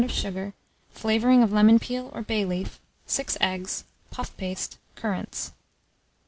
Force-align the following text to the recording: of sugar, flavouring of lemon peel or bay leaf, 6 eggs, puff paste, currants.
of 0.03 0.09
sugar, 0.11 0.55
flavouring 0.89 1.43
of 1.43 1.51
lemon 1.53 1.77
peel 1.77 2.09
or 2.15 2.23
bay 2.23 2.43
leaf, 2.43 2.79
6 3.05 3.37
eggs, 3.39 3.83
puff 4.09 4.35
paste, 4.35 4.79
currants. 4.95 5.51